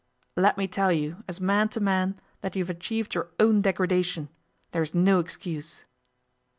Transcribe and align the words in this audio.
'Let 0.35 0.57
me 0.57 0.67
tell 0.67 0.91
you, 0.91 1.23
as 1.27 1.39
man 1.39 1.69
to 1.69 1.79
man, 1.79 2.19
that 2.41 2.55
you 2.55 2.63
have 2.63 2.71
achieved 2.75 3.13
your 3.13 3.29
own 3.39 3.61
degradation. 3.61 4.29
There 4.71 4.81
is 4.81 4.95
no 4.95 5.19
excuse. 5.19 5.83